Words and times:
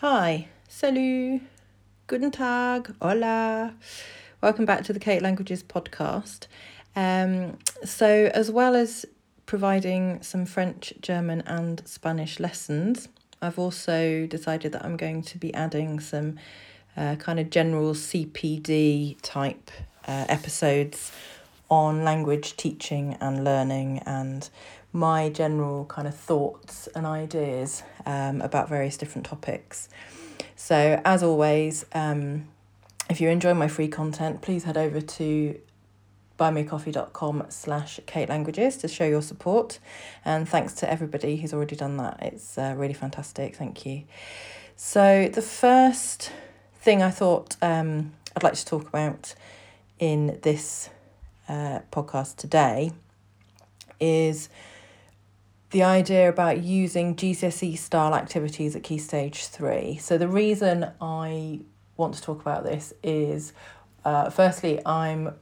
Hi, 0.00 0.48
salut, 0.68 1.40
guten 2.06 2.30
tag, 2.30 2.94
hola. 3.00 3.74
Welcome 4.42 4.66
back 4.66 4.84
to 4.84 4.92
the 4.92 5.00
Kate 5.00 5.22
Languages 5.22 5.62
podcast. 5.62 6.48
Um, 6.94 7.56
so, 7.82 8.30
as 8.34 8.50
well 8.50 8.76
as 8.76 9.06
providing 9.46 10.22
some 10.22 10.44
French, 10.44 10.92
German, 11.00 11.40
and 11.46 11.80
Spanish 11.88 12.38
lessons, 12.38 13.08
I've 13.40 13.58
also 13.58 14.26
decided 14.26 14.72
that 14.72 14.84
I'm 14.84 14.98
going 14.98 15.22
to 15.22 15.38
be 15.38 15.54
adding 15.54 15.98
some 16.00 16.38
uh, 16.94 17.16
kind 17.16 17.40
of 17.40 17.48
general 17.48 17.94
CPD 17.94 19.16
type 19.22 19.70
uh, 20.06 20.26
episodes 20.28 21.10
on 21.70 22.04
language 22.04 22.54
teaching 22.58 23.16
and 23.18 23.44
learning 23.44 24.02
and 24.04 24.50
my 24.96 25.28
general 25.28 25.84
kind 25.84 26.08
of 26.08 26.14
thoughts 26.14 26.88
and 26.94 27.06
ideas 27.06 27.82
um, 28.06 28.40
about 28.40 28.66
various 28.66 28.96
different 28.96 29.26
topics. 29.26 29.90
So, 30.56 31.00
as 31.04 31.22
always, 31.22 31.84
um, 31.92 32.48
if 33.10 33.20
you 33.20 33.28
enjoy 33.28 33.52
my 33.52 33.68
free 33.68 33.88
content, 33.88 34.40
please 34.40 34.64
head 34.64 34.78
over 34.78 35.02
to 35.02 35.60
buymeacoffee.com 36.40 37.44
slash 37.50 38.00
Kate 38.06 38.30
Languages 38.30 38.78
to 38.78 38.88
show 38.88 39.04
your 39.04 39.20
support. 39.20 39.78
And 40.24 40.48
thanks 40.48 40.72
to 40.74 40.90
everybody 40.90 41.36
who's 41.36 41.52
already 41.52 41.76
done 41.76 41.98
that. 41.98 42.18
It's 42.22 42.56
uh, 42.56 42.74
really 42.74 42.94
fantastic. 42.94 43.54
Thank 43.54 43.84
you. 43.84 44.04
So, 44.76 45.28
the 45.28 45.42
first 45.42 46.32
thing 46.80 47.02
I 47.02 47.10
thought 47.10 47.56
um, 47.60 48.12
I'd 48.34 48.42
like 48.42 48.54
to 48.54 48.64
talk 48.64 48.88
about 48.88 49.34
in 49.98 50.38
this 50.42 50.88
uh, 51.50 51.80
podcast 51.92 52.36
today 52.36 52.92
is 54.00 54.48
the 55.70 55.82
idea 55.82 56.28
about 56.28 56.62
using 56.62 57.16
GCSE 57.16 57.76
style 57.78 58.14
activities 58.14 58.76
at 58.76 58.82
Key 58.82 58.98
Stage 58.98 59.46
3. 59.46 59.96
So, 59.96 60.18
the 60.18 60.28
reason 60.28 60.90
I 61.00 61.60
want 61.96 62.14
to 62.14 62.22
talk 62.22 62.40
about 62.40 62.64
this 62.64 62.92
is 63.02 63.52
uh, 64.04 64.30
firstly, 64.30 64.80
I'm 64.86 65.34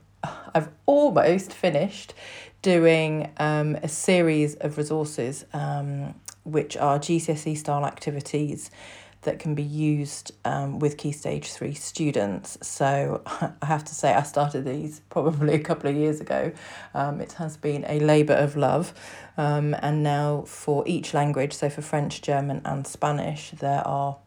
I've 0.55 0.69
almost 0.87 1.53
finished 1.53 2.15
doing 2.63 3.31
um, 3.37 3.75
a 3.75 3.87
series 3.87 4.55
of 4.55 4.77
resources 4.77 5.45
um, 5.53 6.15
which 6.43 6.75
are 6.77 6.97
GCSE 6.97 7.57
style 7.57 7.85
activities 7.85 8.71
that 9.25 9.37
can 9.39 9.53
be 9.53 9.63
used 9.63 10.31
um, 10.45 10.79
with 10.79 10.97
Key 10.97 11.11
Stage 11.11 11.51
3 11.51 11.73
students. 11.73 12.57
So 12.61 13.21
I 13.61 13.65
have 13.65 13.83
to 13.83 13.93
say, 13.93 14.13
I 14.13 14.23
started 14.23 14.65
these 14.65 15.01
probably 15.09 15.53
a 15.55 15.59
couple 15.59 15.89
of 15.89 15.95
years 15.95 16.21
ago. 16.21 16.51
Um, 16.93 17.21
it 17.21 17.33
has 17.33 17.57
been 17.57 17.85
a 17.87 17.99
labour 17.99 18.33
of 18.33 18.55
love. 18.55 18.93
Um, 19.37 19.75
and 19.81 20.01
now 20.01 20.43
for 20.47 20.83
each 20.87 21.13
language, 21.13 21.53
so 21.53 21.69
for 21.69 21.81
French, 21.81 22.21
German, 22.21 22.61
and 22.63 22.87
Spanish, 22.87 23.51
there 23.51 23.85
are 23.85 24.17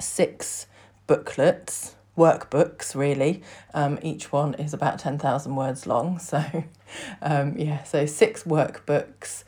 six 0.00 0.66
booklets, 1.06 1.94
workbooks 2.16 2.94
really. 2.94 3.42
Um, 3.74 3.98
each 4.02 4.32
one 4.32 4.54
is 4.54 4.72
about 4.72 4.98
10,000 4.98 5.54
words 5.54 5.86
long. 5.86 6.20
So, 6.26 6.64
um, 7.20 7.58
yeah, 7.58 7.82
so 7.82 8.06
six 8.06 8.44
workbooks 8.44 9.42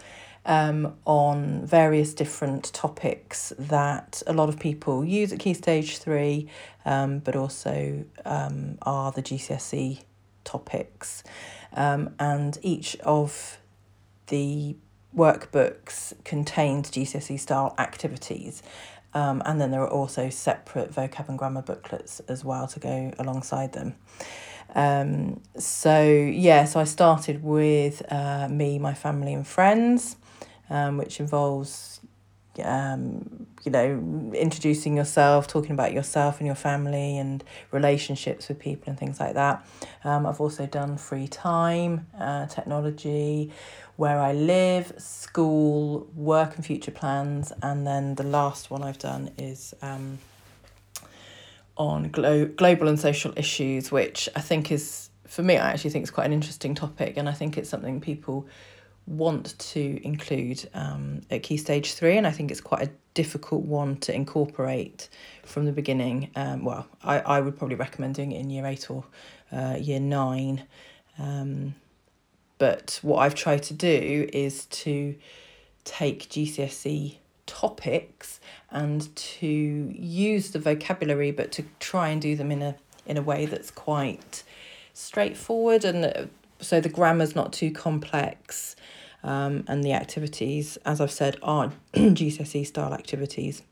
um, 0.48 0.96
on 1.04 1.66
various 1.66 2.14
different 2.14 2.72
topics 2.72 3.52
that 3.58 4.22
a 4.27 4.32
lot 4.32 4.48
of 4.48 4.58
people 4.58 5.04
use 5.04 5.30
at 5.30 5.38
Key 5.38 5.52
Stage 5.52 5.98
3, 5.98 6.48
um, 6.86 7.18
but 7.18 7.36
also 7.36 8.04
um, 8.24 8.78
are 8.82 9.12
the 9.12 9.22
GCSE 9.22 10.00
topics. 10.44 11.22
Um, 11.74 12.14
and 12.19 12.56
each 12.62 12.96
of 13.00 13.58
the 14.28 14.74
workbooks 15.14 16.14
contains 16.24 16.91
GCSE 16.91 17.38
style 17.38 17.74
activities. 17.78 18.62
Um, 19.12 19.42
and 19.44 19.60
then 19.60 19.70
there 19.70 19.82
are 19.82 19.91
also 19.91 20.30
separate 20.30 20.91
vocab 20.91 21.28
and 21.28 21.38
grammar 21.38 21.62
booklets 21.62 22.20
as 22.20 22.42
well 22.42 22.66
to 22.69 22.80
go 22.80 23.12
alongside 23.19 23.74
them. 23.74 23.96
Um, 24.74 25.42
so, 25.58 26.03
yeah, 26.03 26.65
so 26.65 26.80
I 26.80 26.84
started 26.84 27.42
with 27.42 28.03
uh, 28.10 28.48
me, 28.48 28.78
my 28.78 28.94
family, 28.94 29.34
and 29.34 29.47
friends 29.47 30.16
um, 30.70 30.98
which 30.98 31.20
involves, 31.20 32.00
um, 32.62 33.46
you 33.64 33.72
know, 33.72 34.32
introducing 34.34 34.96
yourself, 34.96 35.46
talking 35.46 35.72
about 35.72 35.92
yourself 35.92 36.38
and 36.38 36.46
your 36.46 36.56
family 36.56 37.18
and 37.18 37.44
relationships 37.70 38.48
with 38.48 38.58
people 38.58 38.90
and 38.90 38.98
things 38.98 39.20
like 39.20 39.34
that. 39.34 39.66
Um, 40.04 40.26
I've 40.26 40.40
also 40.40 40.66
done 40.66 40.96
free 40.96 41.28
time, 41.28 42.06
uh, 42.18 42.46
technology, 42.46 43.52
where 43.96 44.20
I 44.20 44.32
live, 44.32 44.92
school, 44.98 46.08
work 46.14 46.54
and 46.54 46.64
future 46.64 46.92
plans, 46.92 47.52
and 47.62 47.86
then 47.86 48.14
the 48.14 48.22
last 48.22 48.70
one 48.70 48.82
I've 48.82 48.98
done 48.98 49.32
is 49.36 49.74
um, 49.82 50.18
on 51.76 52.08
glo- 52.10 52.46
global 52.46 52.86
and 52.88 52.98
social 52.98 53.32
issues, 53.36 53.90
which 53.90 54.28
I 54.36 54.40
think 54.40 54.70
is, 54.70 55.10
for 55.26 55.42
me, 55.42 55.56
I 55.56 55.72
actually 55.72 55.90
think 55.90 56.04
it's 56.04 56.12
quite 56.12 56.26
an 56.26 56.32
interesting 56.32 56.76
topic, 56.76 57.16
and 57.16 57.28
I 57.28 57.32
think 57.32 57.58
it's 57.58 57.68
something 57.68 58.00
people 58.00 58.46
want 59.08 59.58
to 59.58 60.00
include 60.04 60.69
um, 60.74 61.22
at 61.30 61.42
Key 61.42 61.56
Stage 61.56 61.94
3, 61.94 62.19
and 62.19 62.26
I 62.26 62.30
think 62.30 62.50
it's 62.50 62.60
quite 62.60 62.86
a 62.86 62.91
difficult 63.14 63.64
one 63.64 63.96
to 63.96 64.14
incorporate 64.14 65.08
from 65.44 65.64
the 65.64 65.72
beginning. 65.72 66.30
Um, 66.36 66.64
well, 66.64 66.86
I, 67.02 67.20
I 67.20 67.41
would 67.41 67.56
probably 67.56 67.76
recommend 67.76 68.14
doing 68.14 68.32
it 68.32 68.41
in 68.41 68.50
Year 68.50 68.66
8 68.66 68.91
or 68.91 69.04
uh, 69.50 69.76
Year 69.80 70.00
9. 70.00 70.62
Um, 71.18 71.74
but 72.58 72.98
what 73.02 73.18
I've 73.18 73.34
tried 73.34 73.62
to 73.64 73.74
do 73.74 74.28
is 74.32 74.66
to 74.66 75.16
take 75.84 76.28
GCSE 76.28 77.16
topics 77.47 78.41
and 78.70 79.14
to 79.16 79.47
use 79.47 80.50
the 80.50 80.58
vocabulary, 80.58 81.30
but 81.30 81.50
to 81.52 81.64
try 81.80 82.08
and 82.10 82.20
do 82.20 82.36
them 82.36 82.52
in 82.52 82.62
a 82.62 82.76
in 83.06 83.16
a 83.16 83.22
way 83.22 83.47
that's 83.47 83.70
quite 83.70 84.42
straightforward 84.92 85.84
and 85.84 86.04
uh, 86.04 86.26
so 86.60 86.80
the 86.80 86.88
grammar's 86.88 87.34
not 87.34 87.52
too 87.52 87.70
complex 87.70 88.76
um, 89.22 89.64
and 89.66 89.82
the 89.82 89.92
activities, 89.92 90.76
as 90.84 91.00
I've 91.00 91.12
said, 91.12 91.36
are 91.42 91.72
GCSE 91.94 92.66
style 92.66 92.94
activities. 92.94 93.62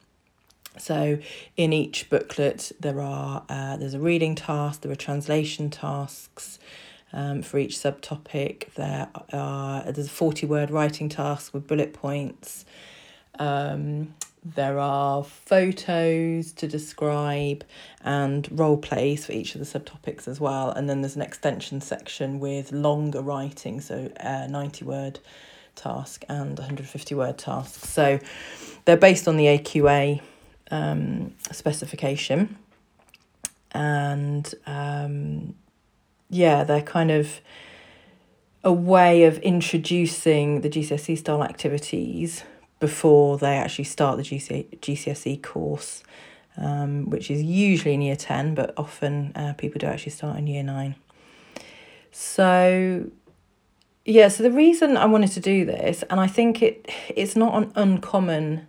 So 0.78 1.18
in 1.56 1.72
each 1.72 2.10
booklet 2.10 2.72
there 2.80 3.00
are 3.00 3.44
uh, 3.48 3.76
there's 3.76 3.94
a 3.94 4.00
reading 4.00 4.34
task, 4.34 4.82
there 4.82 4.92
are 4.92 4.96
translation 4.96 5.70
tasks 5.70 6.58
um, 7.12 7.42
for 7.42 7.58
each 7.58 7.76
subtopic. 7.76 8.74
There 8.74 9.08
are 9.32 9.82
there's 9.84 10.06
a 10.06 10.10
forty 10.10 10.46
word 10.46 10.70
writing 10.70 11.08
task 11.08 11.54
with 11.54 11.66
bullet 11.66 11.92
points. 11.92 12.64
Um, 13.38 14.14
there 14.54 14.78
are 14.78 15.24
photos 15.24 16.52
to 16.52 16.68
describe 16.68 17.64
and 18.02 18.48
role 18.52 18.76
plays 18.76 19.26
for 19.26 19.32
each 19.32 19.56
of 19.56 19.58
the 19.60 19.66
subtopics 19.66 20.28
as 20.28 20.38
well. 20.38 20.70
And 20.70 20.88
then 20.88 21.00
there's 21.00 21.16
an 21.16 21.22
extension 21.22 21.80
section 21.80 22.38
with 22.38 22.70
longer 22.70 23.22
writing, 23.22 23.80
so 23.80 24.10
a 24.20 24.46
90 24.46 24.84
word 24.84 25.18
task 25.74 26.24
and 26.28 26.56
150 26.58 27.14
word 27.16 27.38
task. 27.38 27.84
So 27.84 28.20
they're 28.84 28.96
based 28.96 29.26
on 29.26 29.36
the 29.36 29.46
AQA 29.46 30.20
um, 30.70 31.34
specification. 31.50 32.56
And 33.72 34.54
um, 34.66 35.54
yeah, 36.30 36.62
they're 36.62 36.82
kind 36.82 37.10
of 37.10 37.40
a 38.62 38.72
way 38.72 39.24
of 39.24 39.38
introducing 39.38 40.60
the 40.60 40.68
GCSE 40.68 41.18
style 41.18 41.42
activities 41.42 42.44
before 42.80 43.38
they 43.38 43.56
actually 43.56 43.84
start 43.84 44.18
the 44.18 44.22
GC, 44.22 44.78
GCSE 44.80 45.42
course, 45.42 46.02
um, 46.56 47.08
which 47.10 47.30
is 47.30 47.42
usually 47.42 47.94
in 47.94 48.02
year 48.02 48.16
10, 48.16 48.54
but 48.54 48.74
often 48.76 49.32
uh, 49.34 49.54
people 49.54 49.78
do 49.78 49.86
actually 49.86 50.12
start 50.12 50.38
in 50.38 50.46
year 50.46 50.62
9. 50.62 50.94
So, 52.10 53.10
yeah, 54.04 54.28
so 54.28 54.42
the 54.42 54.50
reason 54.50 54.96
I 54.96 55.06
wanted 55.06 55.32
to 55.32 55.40
do 55.40 55.64
this, 55.64 56.02
and 56.08 56.20
I 56.20 56.26
think 56.26 56.62
it 56.62 56.90
it's 57.08 57.36
not 57.36 57.62
an 57.62 57.72
uncommon 57.74 58.66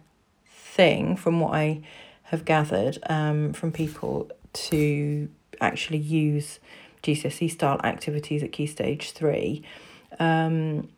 thing 0.50 1.16
from 1.16 1.39
what 1.39 1.53
I 1.53 1.81
have 2.24 2.44
gathered 2.44 2.98
um, 3.09 3.54
from 3.54 3.71
people 3.71 4.30
to 4.51 5.30
actually 5.62 6.00
use 6.00 6.59
GCSE 7.04 7.50
style 7.51 7.80
activities 7.83 8.44
at 8.44 8.51
Key 8.51 8.68
Stage 8.68 9.12
3. 9.12 9.63
Um, 10.19 10.89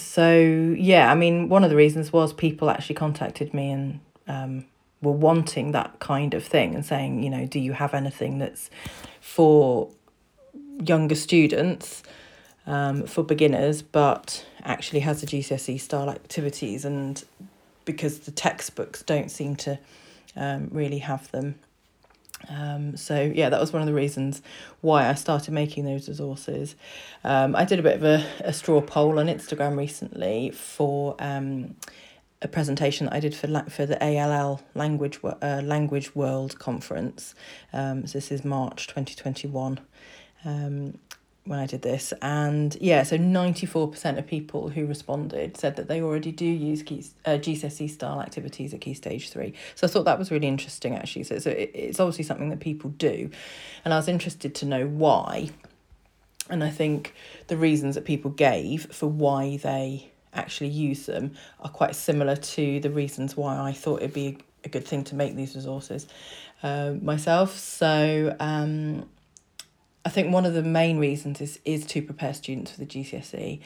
so 0.00 0.74
yeah, 0.76 1.10
I 1.10 1.14
mean, 1.14 1.48
one 1.48 1.64
of 1.64 1.70
the 1.70 1.76
reasons 1.76 2.12
was 2.12 2.32
people 2.32 2.70
actually 2.70 2.96
contacted 2.96 3.52
me 3.52 3.70
and 3.70 4.00
um, 4.26 4.64
were 5.02 5.12
wanting 5.12 5.72
that 5.72 5.98
kind 5.98 6.34
of 6.34 6.44
thing 6.44 6.74
and 6.74 6.84
saying, 6.84 7.22
you 7.22 7.30
know, 7.30 7.46
do 7.46 7.58
you 7.58 7.72
have 7.72 7.94
anything 7.94 8.38
that's 8.38 8.70
for 9.20 9.90
younger 10.84 11.14
students, 11.14 12.02
um, 12.66 13.06
for 13.06 13.22
beginners, 13.22 13.82
but 13.82 14.44
actually 14.62 15.00
has 15.00 15.20
the 15.20 15.26
GCSE 15.26 15.80
style 15.80 16.10
activities 16.10 16.84
and 16.84 17.24
because 17.84 18.20
the 18.20 18.30
textbooks 18.30 19.02
don't 19.02 19.30
seem 19.30 19.56
to 19.56 19.78
um, 20.36 20.68
really 20.70 20.98
have 20.98 21.30
them. 21.30 21.54
Um, 22.48 22.96
so 22.96 23.20
yeah, 23.34 23.48
that 23.48 23.60
was 23.60 23.72
one 23.72 23.82
of 23.82 23.88
the 23.88 23.94
reasons 23.94 24.42
why 24.80 25.08
I 25.08 25.14
started 25.14 25.52
making 25.52 25.84
those 25.84 26.08
resources. 26.08 26.76
Um, 27.24 27.54
I 27.54 27.64
did 27.64 27.78
a 27.78 27.82
bit 27.82 27.96
of 27.96 28.04
a, 28.04 28.26
a 28.40 28.52
straw 28.52 28.80
poll 28.80 29.18
on 29.18 29.26
Instagram 29.26 29.76
recently 29.76 30.50
for 30.50 31.16
um, 31.18 31.74
a 32.40 32.48
presentation 32.48 33.06
that 33.06 33.14
I 33.14 33.20
did 33.20 33.34
for 33.34 33.48
for 33.68 33.86
the 33.86 34.02
ALL 34.02 34.60
language 34.74 35.18
uh, 35.24 35.60
language 35.64 36.14
world 36.14 36.58
conference. 36.58 37.34
Um, 37.72 38.06
so 38.06 38.18
this 38.18 38.30
is 38.30 38.44
March 38.44 38.86
twenty 38.86 39.14
twenty 39.14 39.48
one. 39.48 39.80
Um, 40.44 40.98
when 41.48 41.58
I 41.58 41.66
did 41.66 41.82
this, 41.82 42.12
and 42.22 42.76
yeah, 42.80 43.02
so 43.02 43.16
ninety 43.16 43.66
four 43.66 43.88
percent 43.88 44.18
of 44.18 44.26
people 44.26 44.68
who 44.68 44.86
responded 44.86 45.56
said 45.56 45.76
that 45.76 45.88
they 45.88 46.00
already 46.00 46.30
do 46.30 46.44
use 46.44 46.82
key, 46.82 47.04
uh, 47.24 47.30
GCSE 47.30 47.90
style 47.90 48.20
activities 48.20 48.74
at 48.74 48.80
Key 48.80 48.94
Stage 48.94 49.30
Three. 49.30 49.54
So 49.74 49.86
I 49.86 49.90
thought 49.90 50.04
that 50.04 50.18
was 50.18 50.30
really 50.30 50.48
interesting 50.48 50.94
actually. 50.94 51.24
So 51.24 51.38
so 51.38 51.50
it, 51.50 51.70
it's 51.74 52.00
obviously 52.00 52.24
something 52.24 52.50
that 52.50 52.60
people 52.60 52.90
do, 52.90 53.30
and 53.84 53.94
I 53.94 53.96
was 53.96 54.08
interested 54.08 54.54
to 54.56 54.66
know 54.66 54.86
why. 54.86 55.50
And 56.50 56.64
I 56.64 56.70
think 56.70 57.14
the 57.48 57.56
reasons 57.56 57.94
that 57.94 58.04
people 58.04 58.30
gave 58.30 58.92
for 58.92 59.06
why 59.06 59.58
they 59.58 60.10
actually 60.32 60.70
use 60.70 61.06
them 61.06 61.32
are 61.60 61.70
quite 61.70 61.94
similar 61.94 62.36
to 62.36 62.80
the 62.80 62.90
reasons 62.90 63.36
why 63.36 63.58
I 63.58 63.72
thought 63.72 64.00
it'd 64.00 64.14
be 64.14 64.38
a 64.64 64.68
good 64.68 64.86
thing 64.86 65.04
to 65.04 65.14
make 65.14 65.34
these 65.34 65.54
resources 65.54 66.06
uh, 66.62 66.94
myself. 67.00 67.56
So 67.58 68.34
um, 68.40 69.08
I 70.08 70.10
think 70.10 70.32
one 70.32 70.46
of 70.46 70.54
the 70.54 70.62
main 70.62 70.96
reasons 70.96 71.38
is 71.42 71.60
is 71.66 71.84
to 71.88 72.00
prepare 72.00 72.32
students 72.32 72.70
for 72.70 72.78
the 72.78 72.86
GCSE, 72.86 73.60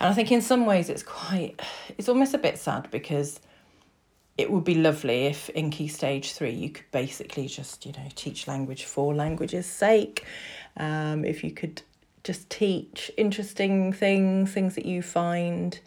and 0.00 0.08
I 0.10 0.14
think 0.14 0.32
in 0.32 0.40
some 0.40 0.64
ways 0.64 0.88
it's 0.88 1.02
quite 1.02 1.60
it's 1.98 2.08
almost 2.08 2.32
a 2.32 2.38
bit 2.38 2.56
sad 2.56 2.90
because 2.90 3.40
it 4.38 4.50
would 4.50 4.64
be 4.64 4.74
lovely 4.74 5.26
if 5.26 5.50
in 5.50 5.68
key 5.68 5.88
stage 5.88 6.32
three 6.32 6.52
you 6.52 6.70
could 6.70 6.90
basically 6.92 7.46
just 7.46 7.84
you 7.84 7.92
know 7.92 8.08
teach 8.14 8.48
language 8.48 8.84
for 8.84 9.14
language's 9.14 9.66
sake. 9.66 10.24
Um, 10.78 11.26
if 11.26 11.44
you 11.44 11.50
could 11.50 11.82
just 12.24 12.48
teach 12.48 13.10
interesting 13.18 13.92
things 13.92 14.50
things 14.50 14.74
that 14.76 14.86
you 14.86 15.02
find 15.02 15.78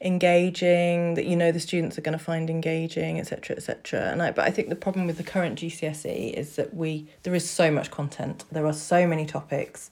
engaging 0.00 1.14
that 1.14 1.24
you 1.24 1.34
know 1.34 1.50
the 1.50 1.58
students 1.58 1.98
are 1.98 2.02
going 2.02 2.16
to 2.16 2.24
find 2.24 2.48
engaging 2.48 3.18
etc 3.18 3.56
etc 3.56 4.12
and 4.12 4.22
I 4.22 4.30
but 4.30 4.44
I 4.44 4.50
think 4.50 4.68
the 4.68 4.76
problem 4.76 5.08
with 5.08 5.16
the 5.16 5.24
current 5.24 5.58
GCSE 5.58 6.32
is 6.34 6.54
that 6.54 6.72
we 6.72 7.08
there 7.24 7.34
is 7.34 7.50
so 7.50 7.70
much 7.72 7.90
content 7.90 8.44
there 8.52 8.64
are 8.64 8.72
so 8.72 9.08
many 9.08 9.26
topics 9.26 9.90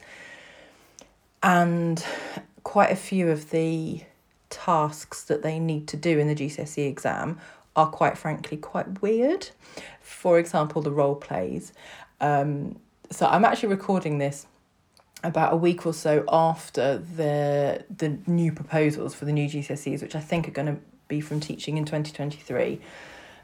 and 1.42 2.04
quite 2.62 2.90
a 2.90 2.96
few 2.96 3.30
of 3.30 3.50
the 3.50 4.02
tasks 4.50 5.24
that 5.24 5.42
they 5.42 5.58
need 5.58 5.86
to 5.88 5.96
do 5.96 6.18
in 6.18 6.28
the 6.28 6.34
GCSE 6.34 6.86
exam 6.88 7.40
are 7.74 7.86
quite 7.86 8.16
frankly 8.16 8.56
quite 8.56 9.02
weird. 9.02 9.50
For 10.00 10.38
example 10.38 10.82
the 10.82 10.90
role 10.90 11.14
plays. 11.14 11.72
Um 12.20 12.78
so 13.10 13.26
I'm 13.26 13.44
actually 13.44 13.68
recording 13.68 14.18
this 14.18 14.46
about 15.26 15.52
a 15.52 15.56
week 15.56 15.84
or 15.86 15.92
so 15.92 16.24
after 16.30 16.98
the 16.98 17.84
the 17.94 18.18
new 18.26 18.52
proposals 18.52 19.14
for 19.14 19.24
the 19.24 19.32
new 19.32 19.48
GCSEs, 19.48 20.02
which 20.02 20.14
I 20.14 20.20
think 20.20 20.48
are 20.48 20.52
going 20.52 20.66
to 20.66 20.78
be 21.08 21.20
from 21.20 21.40
teaching 21.40 21.76
in 21.76 21.84
2023. 21.84 22.80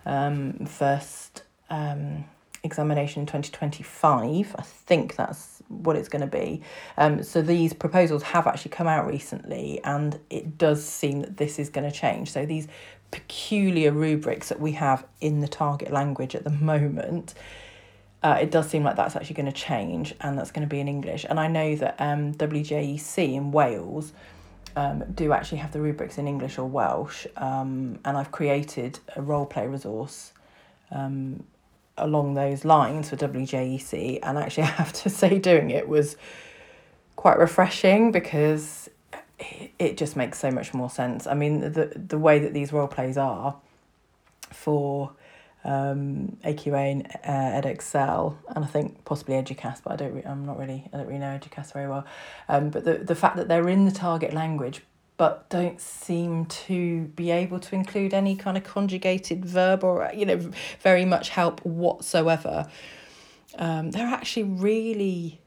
Um, 0.05 0.67
first 0.67 1.43
um, 1.71 2.25
examination 2.65 3.21
in 3.21 3.27
2025. 3.27 4.55
I 4.59 4.63
think 4.63 5.17
that's 5.17 5.63
what 5.69 5.97
it's 5.97 6.09
going 6.09 6.23
to 6.23 6.27
be. 6.27 6.63
Um, 6.97 7.23
so 7.23 7.43
these 7.43 7.73
proposals 7.73 8.23
have 8.23 8.47
actually 8.47 8.71
come 8.71 8.87
out 8.87 9.07
recently, 9.07 9.81
and 9.85 10.19
it 10.31 10.59
does 10.59 10.85
seem 10.85 11.21
that 11.21 11.37
this 11.37 11.59
is 11.59 11.69
going 11.69 11.91
to 11.91 11.97
change. 11.97 12.31
So 12.31 12.47
these 12.47 12.69
peculiar 13.11 13.93
rubrics 13.93 14.49
that 14.49 14.61
we 14.61 14.73
have 14.73 15.05
in 15.21 15.41
the 15.41 15.49
target 15.49 15.93
language 15.93 16.35
at 16.35 16.45
the 16.45 16.51
moment 16.51 17.35
uh, 18.23 18.39
it 18.41 18.51
does 18.51 18.69
seem 18.69 18.85
like 18.85 18.97
that's 18.97 19.17
actually 19.17 19.35
going 19.35 19.47
to 19.47 19.53
change 19.53 20.15
and 20.21 20.39
that's 20.39 20.51
going 20.51 20.67
to 20.67 20.71
be 20.71 20.81
in 20.81 20.89
English. 20.89 21.27
And 21.29 21.41
I 21.41 21.49
know 21.49 21.75
that 21.77 21.97
um, 21.99 22.35
WJEC 22.35 23.35
in 23.35 23.51
Wales 23.51 24.13
um, 24.77 25.05
do 25.15 25.33
actually 25.33 25.59
have 25.59 25.73
the 25.73 25.81
rubrics 25.81 26.19
in 26.19 26.29
English 26.29 26.57
or 26.59 26.67
Welsh. 26.69 27.27
Um, 27.37 27.99
and 28.05 28.17
I've 28.17 28.31
created 28.31 29.01
a 29.17 29.23
role 29.23 29.45
play 29.45 29.67
resource 29.67 30.33
um, 30.93 31.43
along 31.99 32.35
those 32.35 32.65
lines 32.65 33.11
for 33.11 33.17
WJEC. 33.17 34.21
And 34.23 34.39
actually, 34.39 34.63
I 34.65 34.67
have 34.67 34.93
to 34.93 35.11
say, 35.11 35.39
doing 35.39 35.71
it 35.71 35.89
was 35.89 36.17
quite 37.17 37.39
refreshing 37.39 38.13
because 38.13 38.89
it 39.79 39.97
just 39.97 40.15
makes 40.15 40.39
so 40.39 40.53
much 40.53 40.73
more 40.73 40.91
sense. 40.91 41.27
I 41.27 41.35
mean, 41.35 41.61
the, 41.61 41.93
the 41.97 42.19
way 42.19 42.39
that 42.39 42.55
these 42.55 42.73
role 42.73 42.87
plays 42.87 43.17
are 43.17 43.57
for 44.51 45.13
um, 45.65 46.37
AQA 46.45 46.93
and 46.93 47.07
uh, 47.25 47.61
Edexcel, 47.61 48.37
and 48.49 48.65
I 48.65 48.69
think 48.69 49.05
possibly 49.05 49.35
Eduqas, 49.35 49.81
but 49.83 49.93
I 49.93 49.97
don't. 49.97 50.15
Re- 50.15 50.25
I'm 50.25 50.45
not 50.45 50.59
really. 50.59 50.89
I 50.93 50.99
don't 50.99 51.07
really 51.07 51.21
know 51.21 51.39
Eduqas 51.39 51.73
very 51.73 51.89
well. 51.89 52.05
Um, 52.49 52.71
but 52.71 52.85
the 52.85 52.95
the 52.95 53.15
fact 53.15 53.37
that 53.37 53.49
they're 53.49 53.69
in 53.69 53.85
the 53.85 53.93
target 53.93 54.33
language, 54.33 54.83
but 55.17 55.49
don't 55.51 55.81
seem 55.81 56.47
to 56.47 57.03
be 57.15 57.31
able 57.31 57.61
to 57.61 57.75
include 57.75 58.13
any 58.13 58.35
kind 58.35 58.57
of 58.57 58.65
conjugated 58.65 59.45
verb 59.45 59.85
or 59.85 60.11
you 60.15 60.27
know 60.27 60.51
very 60.81 61.05
much 61.05 61.29
help 61.31 61.65
whatsoever. 61.65 62.67
Um, 63.57 63.91
they're 63.91 64.07
actually 64.07 64.45
really 64.45 65.41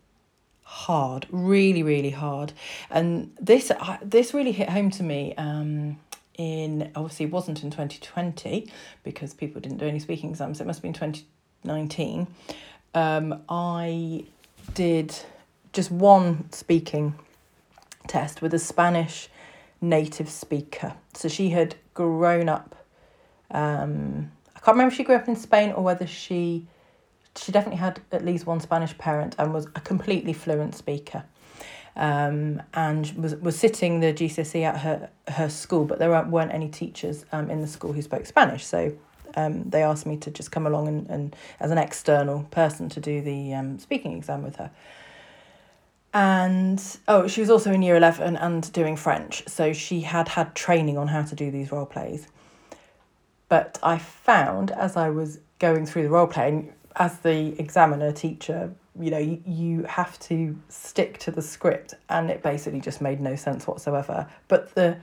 hard, 0.63 1.27
really 1.29 1.83
really 1.83 2.11
hard, 2.11 2.53
and 2.89 3.31
this 3.39 3.69
uh, 3.69 3.97
this 4.01 4.33
really 4.33 4.53
hit 4.53 4.69
home 4.69 4.91
to 4.91 5.03
me. 5.03 5.33
Um, 5.35 5.97
in 6.37 6.91
obviously 6.95 7.25
wasn't 7.25 7.63
in 7.63 7.71
2020 7.71 8.69
because 9.03 9.33
people 9.33 9.61
didn't 9.61 9.77
do 9.77 9.85
any 9.87 9.99
speaking 9.99 10.29
exams 10.29 10.59
it 10.59 10.67
must 10.67 10.77
have 10.77 10.83
been 10.83 10.93
2019 10.93 12.27
um, 12.93 13.41
i 13.49 14.23
did 14.73 15.15
just 15.73 15.91
one 15.91 16.51
speaking 16.51 17.15
test 18.07 18.41
with 18.41 18.53
a 18.53 18.59
spanish 18.59 19.29
native 19.81 20.29
speaker. 20.29 20.93
So 21.13 21.27
she 21.27 21.49
had 21.49 21.75
grown 21.93 22.49
up 22.49 22.75
um, 23.51 24.31
i 24.55 24.59
can't 24.59 24.75
remember 24.75 24.91
if 24.91 24.97
she 24.97 25.03
grew 25.03 25.15
up 25.15 25.27
in 25.27 25.35
spain 25.35 25.71
or 25.71 25.83
whether 25.83 26.07
she 26.07 26.67
she 27.37 27.51
definitely 27.51 27.77
had 27.77 28.01
at 28.11 28.25
least 28.25 28.45
one 28.45 28.59
spanish 28.59 28.97
parent 28.97 29.35
and 29.37 29.53
was 29.53 29.67
a 29.75 29.79
completely 29.81 30.33
fluent 30.33 30.75
speaker 30.75 31.23
um, 31.95 32.61
and 32.73 33.11
was, 33.11 33.35
was 33.37 33.57
sitting 33.57 34.01
the 34.01 34.13
GCSE 34.13 34.63
at 34.63 34.77
her, 34.81 35.09
her 35.29 35.49
school, 35.49 35.85
but 35.85 35.99
there 35.99 36.23
weren't 36.25 36.53
any 36.53 36.69
teachers 36.69 37.25
um, 37.31 37.49
in 37.49 37.61
the 37.61 37.67
school 37.67 37.93
who 37.93 38.01
spoke 38.01 38.25
Spanish. 38.25 38.65
So 38.65 38.93
um, 39.35 39.63
they 39.69 39.83
asked 39.83 40.05
me 40.05 40.17
to 40.17 40.31
just 40.31 40.51
come 40.51 40.67
along 40.67 40.87
and, 40.87 41.09
and 41.09 41.35
as 41.59 41.71
an 41.71 41.77
external 41.77 42.43
person 42.51 42.89
to 42.89 42.99
do 42.99 43.21
the 43.21 43.53
um, 43.53 43.79
speaking 43.79 44.13
exam 44.13 44.43
with 44.43 44.57
her. 44.57 44.71
And 46.13 46.81
oh, 47.07 47.27
she 47.27 47.41
was 47.41 47.49
also 47.49 47.73
in 47.73 47.81
year 47.81 47.97
11 47.97 48.37
and 48.37 48.71
doing 48.71 48.95
French. 48.95 49.47
So 49.47 49.73
she 49.73 50.01
had 50.01 50.29
had 50.29 50.55
training 50.55 50.97
on 50.97 51.09
how 51.09 51.23
to 51.23 51.35
do 51.35 51.51
these 51.51 51.71
role 51.71 51.85
plays. 51.85 52.27
But 53.49 53.77
I 53.83 53.97
found 53.97 54.71
as 54.71 54.95
I 54.95 55.09
was 55.09 55.39
going 55.59 55.85
through 55.85 56.03
the 56.03 56.09
role 56.09 56.27
play, 56.27 56.69
as 56.95 57.19
the 57.19 57.59
examiner 57.59 58.11
teacher 58.11 58.73
you 58.99 59.11
know 59.11 59.17
you, 59.17 59.41
you 59.45 59.83
have 59.83 60.17
to 60.19 60.57
stick 60.69 61.17
to 61.19 61.31
the 61.31 61.41
script 61.41 61.93
and 62.09 62.29
it 62.29 62.41
basically 62.41 62.79
just 62.79 63.01
made 63.01 63.19
no 63.19 63.35
sense 63.35 63.67
whatsoever. 63.67 64.27
But 64.47 64.73
the 64.75 64.97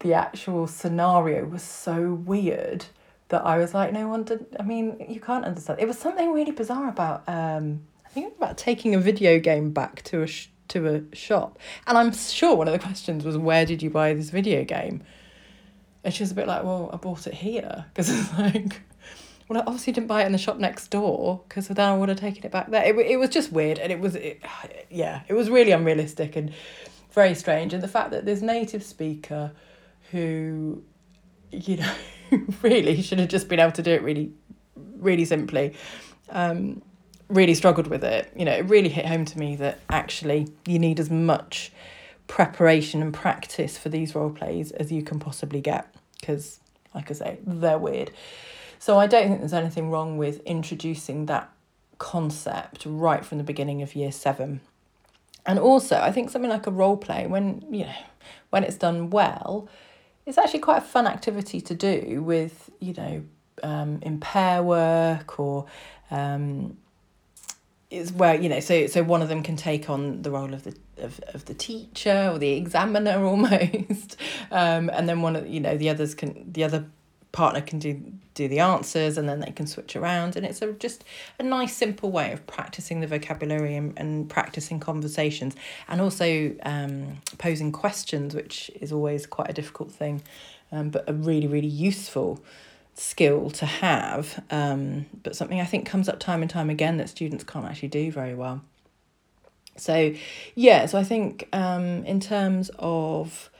the 0.00 0.14
actual 0.14 0.66
scenario 0.66 1.44
was 1.44 1.62
so 1.62 2.14
weird 2.14 2.84
that 3.28 3.44
I 3.44 3.58
was 3.58 3.74
like 3.74 3.92
no 3.92 4.08
one 4.08 4.24
did 4.24 4.46
I 4.58 4.62
mean 4.62 5.04
you 5.08 5.20
can't 5.20 5.44
understand. 5.44 5.80
It 5.80 5.86
was 5.86 5.98
something 5.98 6.32
really 6.32 6.52
bizarre 6.52 6.88
about 6.88 7.28
um 7.28 7.82
I 8.04 8.08
think 8.10 8.36
about 8.36 8.58
taking 8.58 8.94
a 8.94 8.98
video 8.98 9.38
game 9.38 9.70
back 9.72 10.02
to 10.04 10.22
a 10.22 10.26
sh- 10.26 10.48
to 10.68 10.86
a 10.88 11.16
shop. 11.16 11.58
And 11.86 11.96
I'm 11.96 12.12
sure 12.12 12.56
one 12.56 12.68
of 12.68 12.72
the 12.72 12.78
questions 12.78 13.24
was 13.24 13.36
where 13.36 13.66
did 13.66 13.82
you 13.82 13.90
buy 13.90 14.14
this 14.14 14.30
video 14.30 14.64
game? 14.64 15.02
And 16.02 16.12
she 16.12 16.22
was 16.22 16.32
a 16.32 16.34
bit 16.34 16.46
like 16.48 16.64
well 16.64 16.90
I 16.92 16.96
bought 16.96 17.26
it 17.26 17.34
here. 17.34 17.86
Because 17.88 18.10
it's 18.10 18.32
like 18.38 18.82
well, 19.48 19.60
I 19.60 19.64
obviously 19.66 19.92
didn't 19.92 20.06
buy 20.06 20.22
it 20.22 20.26
in 20.26 20.32
the 20.32 20.38
shop 20.38 20.58
next 20.58 20.88
door 20.88 21.42
because 21.48 21.68
then 21.68 21.88
I 21.88 21.96
would 21.96 22.08
have 22.08 22.18
taken 22.18 22.44
it 22.44 22.52
back 22.52 22.70
there. 22.70 22.84
It, 22.84 22.96
it 22.98 23.16
was 23.18 23.28
just 23.28 23.52
weird 23.52 23.78
and 23.78 23.92
it 23.92 24.00
was, 24.00 24.14
it, 24.14 24.42
yeah, 24.90 25.22
it 25.28 25.34
was 25.34 25.50
really 25.50 25.72
unrealistic 25.72 26.36
and 26.36 26.52
very 27.12 27.34
strange. 27.34 27.74
And 27.74 27.82
the 27.82 27.88
fact 27.88 28.10
that 28.12 28.24
this 28.24 28.40
native 28.40 28.82
speaker 28.82 29.52
who, 30.10 30.82
you 31.50 31.76
know, 31.76 31.94
really 32.62 33.02
should 33.02 33.18
have 33.18 33.28
just 33.28 33.48
been 33.48 33.60
able 33.60 33.72
to 33.72 33.82
do 33.82 33.92
it 33.92 34.02
really, 34.02 34.32
really 34.76 35.24
simply, 35.24 35.74
um, 36.30 36.80
really 37.28 37.54
struggled 37.54 37.86
with 37.86 38.02
it. 38.02 38.32
You 38.34 38.46
know, 38.46 38.52
it 38.52 38.64
really 38.66 38.88
hit 38.88 39.06
home 39.06 39.26
to 39.26 39.38
me 39.38 39.56
that 39.56 39.80
actually 39.90 40.48
you 40.66 40.78
need 40.78 40.98
as 40.98 41.10
much 41.10 41.70
preparation 42.26 43.02
and 43.02 43.12
practice 43.12 43.76
for 43.76 43.90
these 43.90 44.14
role 44.14 44.30
plays 44.30 44.70
as 44.72 44.90
you 44.90 45.02
can 45.02 45.18
possibly 45.18 45.60
get 45.60 45.94
because, 46.18 46.60
like 46.94 47.10
I 47.10 47.14
say, 47.14 47.38
they're 47.46 47.78
weird. 47.78 48.10
So 48.84 48.98
I 48.98 49.06
don't 49.06 49.28
think 49.28 49.40
there's 49.40 49.54
anything 49.54 49.90
wrong 49.90 50.18
with 50.18 50.40
introducing 50.40 51.24
that 51.24 51.50
concept 51.96 52.84
right 52.84 53.24
from 53.24 53.38
the 53.38 53.44
beginning 53.44 53.80
of 53.80 53.96
year 53.96 54.12
seven. 54.12 54.60
And 55.46 55.58
also, 55.58 55.96
I 55.96 56.12
think 56.12 56.28
something 56.28 56.50
like 56.50 56.66
a 56.66 56.70
role 56.70 56.98
play, 56.98 57.26
when 57.26 57.64
you 57.70 57.86
know, 57.86 57.94
when 58.50 58.62
it's 58.62 58.76
done 58.76 59.08
well, 59.08 59.70
it's 60.26 60.36
actually 60.36 60.58
quite 60.58 60.82
a 60.82 60.84
fun 60.84 61.06
activity 61.06 61.62
to 61.62 61.74
do 61.74 62.22
with 62.22 62.68
you 62.78 62.92
know, 62.92 63.24
um, 63.62 64.00
in 64.02 64.20
pair 64.20 64.62
work 64.62 65.40
or 65.40 65.64
um, 66.10 66.76
where 68.16 68.38
you 68.38 68.50
know 68.50 68.60
so 68.60 68.86
so 68.86 69.02
one 69.02 69.22
of 69.22 69.30
them 69.30 69.42
can 69.42 69.56
take 69.56 69.88
on 69.88 70.20
the 70.20 70.30
role 70.30 70.52
of 70.52 70.64
the 70.64 70.76
of, 70.98 71.20
of 71.32 71.46
the 71.46 71.54
teacher 71.54 72.28
or 72.30 72.38
the 72.38 72.52
examiner 72.52 73.24
almost 73.24 74.20
um, 74.50 74.90
and 74.90 75.08
then 75.08 75.22
one 75.22 75.36
of 75.36 75.48
you 75.48 75.60
know 75.60 75.74
the 75.74 75.88
others 75.88 76.14
can 76.14 76.52
the 76.52 76.64
other 76.64 76.84
partner 77.34 77.60
can 77.60 77.78
do 77.78 78.00
do 78.34 78.48
the 78.48 78.60
answers 78.60 79.18
and 79.18 79.28
then 79.28 79.40
they 79.40 79.50
can 79.50 79.66
switch 79.66 79.94
around. 79.94 80.36
And 80.36 80.46
it's 80.46 80.60
a, 80.62 80.72
just 80.72 81.04
a 81.38 81.42
nice 81.42 81.76
simple 81.76 82.10
way 82.10 82.32
of 82.32 82.44
practicing 82.46 83.00
the 83.00 83.06
vocabulary 83.06 83.76
and, 83.76 83.92
and 83.96 84.28
practicing 84.28 84.80
conversations. 84.80 85.54
And 85.88 86.00
also 86.00 86.54
um, 86.62 87.18
posing 87.38 87.70
questions 87.70 88.34
which 88.34 88.70
is 88.80 88.92
always 88.92 89.26
quite 89.26 89.50
a 89.50 89.52
difficult 89.52 89.92
thing 89.92 90.22
um, 90.72 90.90
but 90.90 91.08
a 91.08 91.12
really 91.12 91.46
really 91.46 91.68
useful 91.68 92.42
skill 92.94 93.50
to 93.50 93.66
have. 93.66 94.42
Um, 94.50 95.06
but 95.22 95.36
something 95.36 95.60
i 95.60 95.64
think 95.64 95.86
comes 95.86 96.08
up 96.08 96.18
time 96.18 96.42
and 96.42 96.50
time 96.50 96.70
again 96.70 96.96
that 96.98 97.08
students 97.08 97.44
can't 97.44 97.66
actually 97.66 97.88
do 97.88 98.10
very 98.10 98.34
well. 98.34 98.62
So 99.76 100.14
yeah 100.54 100.86
so 100.86 100.98
i 100.98 101.04
think 101.04 101.48
um, 101.52 102.04
in 102.04 102.20
terms 102.20 102.70
of 102.78 103.50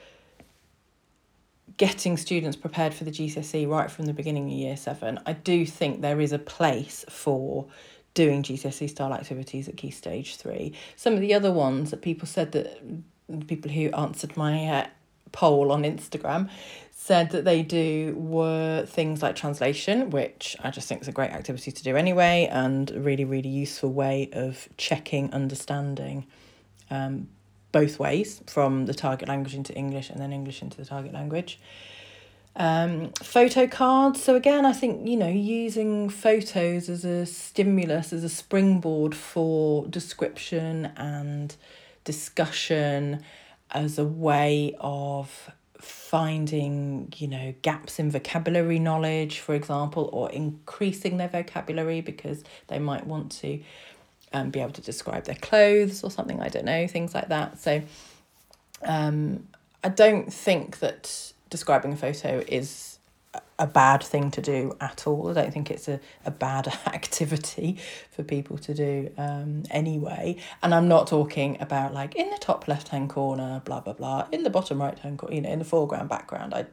getting 1.77 2.17
students 2.17 2.57
prepared 2.57 2.95
for 2.95 3.05
the 3.05 3.11
GCSE 3.11 3.69
right 3.69 3.91
from 3.91 4.07
the 4.07 4.13
beginning 4.13 4.45
of 4.45 4.51
year 4.51 4.77
seven, 4.77 5.19
I 5.27 5.33
do 5.33 5.67
think 5.67 6.01
there 6.01 6.21
is 6.21 6.33
a 6.33 6.39
place 6.39 7.05
for 7.09 7.67
doing 8.15 8.43
GCSE 8.43 8.89
style 8.91 9.13
activities 9.13 9.69
at 9.69 9.77
key 9.77 9.91
stage 9.91 10.37
three. 10.37 10.73
Some 10.97 11.15
of 11.15 11.21
the 11.21 11.35
other 11.35 11.53
ones 11.53 11.91
that 11.91 12.01
people 12.01 12.29
said 12.29 12.53
that 12.53 12.81
people 13.47 13.71
who 13.71 13.91
answered 13.91 14.37
my 14.37 14.67
uh, 14.67 14.87
poll 15.33 15.73
on 15.73 15.83
Instagram 15.83 16.49
said 16.93 17.31
that 17.33 17.45
they 17.45 17.63
do 17.63 18.15
were 18.17 18.87
things 18.87 19.21
like 19.21 19.37
translation, 19.37 20.11
which 20.11 20.57
I 20.63 20.71
just 20.71 20.89
think 20.89 21.03
is 21.03 21.09
a 21.09 21.13
great 21.13 21.33
activity 21.33 21.73
to 21.73 21.83
do 21.83 21.97
anyway, 21.97 22.49
and 22.51 22.91
a 22.93 23.01
really, 23.01 23.25
really 23.25 23.49
useful 23.49 23.93
way 23.93 24.31
of 24.33 24.69
checking 24.77 25.33
understanding 25.35 26.27
um, 26.91 27.29
both 27.75 27.99
ways 27.99 28.41
from 28.47 28.87
the 28.87 28.95
target 28.95 29.29
language 29.29 29.57
into 29.57 29.75
English 29.75 30.09
and 30.09 30.21
then 30.21 30.33
English 30.33 30.63
into 30.63 30.77
the 30.77 30.85
target 30.85 31.13
language. 31.13 31.59
Um, 32.55 33.13
photo 33.21 33.67
cards. 33.67 34.23
So, 34.23 34.37
again, 34.37 34.65
I 34.65 34.73
think, 34.73 35.09
you 35.09 35.17
know, 35.17 35.29
using 35.29 36.09
photos 36.09 36.89
as 36.89 37.05
a 37.05 37.27
stimulus, 37.27 38.13
as 38.13 38.23
a 38.23 38.29
springboard 38.29 39.13
for 39.13 39.89
description 39.89 40.93
and 40.97 41.57
discussion 42.05 43.25
as 43.73 43.99
a 43.99 44.05
way 44.05 44.77
of 44.79 45.51
finding 45.81 47.13
you 47.17 47.29
know 47.29 47.53
gaps 47.61 47.99
in 47.99 48.11
vocabulary 48.11 48.79
knowledge 48.79 49.41
for 49.41 49.55
example 49.55 50.09
or 50.15 50.31
increasing 50.31 51.19
their 51.19 51.29
vocabulary 51.29 52.01
because 52.01 52.43
they 52.69 52.79
might 52.79 53.07
want 53.07 53.31
to 53.31 53.61
um, 54.35 54.51
be 54.51 54.61
able 54.61 54.73
to 54.73 54.83
describe 54.83 55.25
their 55.25 55.37
clothes 55.37 56.05
or 56.05 56.11
something, 56.11 56.41
I 56.41 56.49
don't 56.49 56.67
know, 56.67 56.87
things 56.87 57.15
like 57.15 57.29
that. 57.29 57.59
So 57.59 57.83
um, 58.83 59.47
I 59.83 59.89
don't 59.89 60.31
think 60.31 60.81
that 60.81 61.33
describing 61.49 61.93
a 61.93 61.97
photo 61.97 62.45
is 62.49 62.99
a 63.59 63.67
bad 63.67 64.03
thing 64.03 64.31
to 64.33 64.43
do 64.43 64.77
at 64.81 65.07
all. 65.07 65.31
I 65.31 65.35
don't 65.35 65.53
think 65.53 65.71
it's 65.71 65.89
a, 65.89 66.01
a 66.25 66.31
bad 66.33 66.67
activity 66.87 67.79
for 68.11 68.25
people 68.25 68.59
to 68.59 68.75
do 68.75 69.13
um, 69.17 69.63
anyway. 69.71 70.37
And 70.63 70.75
I'm 70.75 70.89
not 70.89 71.07
talking 71.07 71.57
about 71.61 71.95
like 71.95 72.17
in 72.17 72.31
the 72.31 72.39
top 72.39 72.67
left 72.67 72.89
hand 72.89 73.11
corner, 73.11 73.63
blah, 73.65 73.81
blah, 73.81 73.93
blah, 73.93 74.27
in 74.33 74.43
the 74.43 74.51
bottom 74.51 74.81
right 74.81 74.99
hand 74.99 75.19
corner, 75.19 75.35
you 75.35 75.41
know, 75.43 75.51
in 75.51 75.61
the 75.61 75.65
foreground, 75.65 76.09
background. 76.09 76.53
I, 76.55 76.67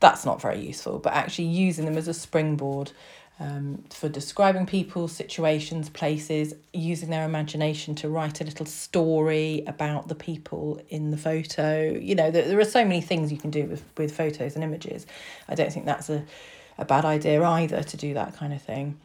that's 0.00 0.24
not 0.24 0.40
very 0.40 0.60
useful, 0.60 1.00
but 1.00 1.12
actually 1.12 1.46
using 1.48 1.84
them 1.84 1.96
as 1.96 2.06
a 2.06 2.14
springboard 2.14 2.92
um, 3.40 3.84
for 3.90 4.08
describing 4.08 4.66
people, 4.66 5.06
situations, 5.06 5.88
places, 5.88 6.54
using 6.72 7.10
their 7.10 7.24
imagination 7.24 7.94
to 7.96 8.08
write 8.08 8.40
a 8.40 8.44
little 8.44 8.66
story 8.66 9.62
about 9.66 10.08
the 10.08 10.14
people 10.14 10.80
in 10.88 11.10
the 11.10 11.16
photo. 11.16 11.96
You 12.00 12.14
know, 12.14 12.30
there, 12.30 12.46
there 12.48 12.58
are 12.58 12.64
so 12.64 12.84
many 12.84 13.00
things 13.00 13.30
you 13.30 13.38
can 13.38 13.50
do 13.50 13.64
with, 13.64 13.84
with 13.96 14.16
photos 14.16 14.54
and 14.54 14.64
images. 14.64 15.06
I 15.48 15.54
don't 15.54 15.72
think 15.72 15.86
that's 15.86 16.10
a, 16.10 16.24
a 16.78 16.84
bad 16.84 17.04
idea 17.04 17.42
either 17.42 17.82
to 17.82 17.96
do 17.96 18.14
that 18.14 18.36
kind 18.36 18.52
of 18.52 18.60
thing. 18.60 18.98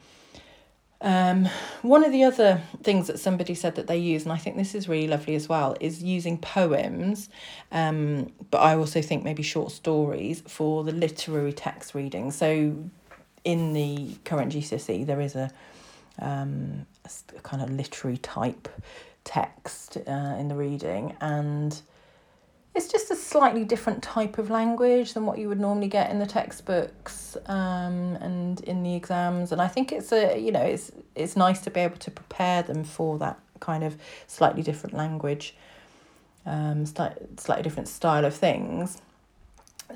Um, 1.03 1.49
one 1.81 2.05
of 2.05 2.13
the 2.13 2.23
other 2.23 2.61
things 2.81 3.07
that 3.07 3.19
somebody 3.19 3.55
said 3.55 3.75
that 3.75 3.87
they 3.87 3.97
use, 3.97 4.23
and 4.23 4.31
I 4.31 4.37
think 4.37 4.55
this 4.55 4.73
is 4.73 4.87
really 4.87 5.07
lovely 5.07 5.35
as 5.35 5.49
well, 5.49 5.75
is 5.81 6.01
using 6.01 6.37
poems, 6.37 7.29
um, 7.73 8.31
but 8.49 8.59
I 8.59 8.75
also 8.75 9.01
think 9.01 9.25
maybe 9.25 9.43
short 9.43 9.73
stories 9.73 10.41
for 10.47 10.85
the 10.85 10.93
literary 10.93 11.51
text 11.51 11.93
reading. 11.93 12.31
So 12.31 12.89
in 13.43 13.73
the 13.73 14.15
current 14.25 14.53
GCSE, 14.53 15.05
there 15.05 15.21
is 15.21 15.35
a, 15.35 15.51
um, 16.19 16.85
a 17.05 17.41
kind 17.41 17.61
of 17.61 17.69
literary 17.69 18.17
type 18.17 18.67
text 19.23 19.97
uh, 20.07 20.35
in 20.37 20.47
the 20.47 20.55
reading, 20.55 21.15
and 21.21 21.81
it's 22.75 22.87
just 22.87 23.11
a 23.11 23.15
slightly 23.15 23.63
different 23.63 24.01
type 24.01 24.37
of 24.37 24.49
language 24.49 25.13
than 25.13 25.25
what 25.25 25.37
you 25.37 25.47
would 25.47 25.59
normally 25.59 25.87
get 25.87 26.09
in 26.09 26.19
the 26.19 26.25
textbooks 26.25 27.37
um, 27.45 28.15
and 28.19 28.61
in 28.61 28.81
the 28.81 28.95
exams. 28.95 29.51
And 29.51 29.61
I 29.61 29.67
think 29.67 29.91
it's 29.91 30.11
a 30.11 30.39
you 30.39 30.51
know 30.51 30.61
it's 30.61 30.91
it's 31.15 31.35
nice 31.35 31.61
to 31.61 31.69
be 31.69 31.81
able 31.81 31.97
to 31.97 32.11
prepare 32.11 32.63
them 32.63 32.83
for 32.83 33.17
that 33.19 33.39
kind 33.59 33.83
of 33.83 33.97
slightly 34.27 34.61
different 34.61 34.95
language, 34.95 35.55
um, 36.45 36.85
slightly 36.85 37.63
different 37.63 37.87
style 37.87 38.25
of 38.25 38.33
things. 38.33 39.01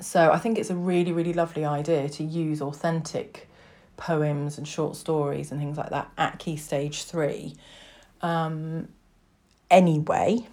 So 0.00 0.30
I 0.30 0.38
think 0.38 0.58
it's 0.58 0.70
a 0.70 0.76
really, 0.76 1.12
really 1.12 1.32
lovely 1.32 1.64
idea 1.64 2.08
to 2.08 2.24
use 2.24 2.62
authentic 2.62 3.48
poems 3.96 4.58
and 4.58 4.66
short 4.66 4.96
stories 4.96 5.50
and 5.50 5.60
things 5.60 5.76
like 5.76 5.90
that 5.90 6.10
at 6.16 6.38
Key 6.38 6.56
Stage 6.56 7.04
3. 7.04 7.54
Um, 8.22 8.88
anyway, 9.70 10.46